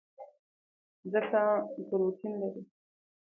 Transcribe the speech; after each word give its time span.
ځکه 1.11 1.41
پروټین 1.87 2.33
لري. 2.41 2.61